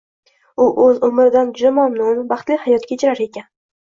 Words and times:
U 0.63 0.65
o‘z 0.85 0.95
umridan 1.07 1.51
juda 1.59 1.71
mamnun, 1.77 2.23
baxtli 2.33 2.57
hayot 2.65 2.87
kechirar 2.93 3.21
ekan 3.27 3.49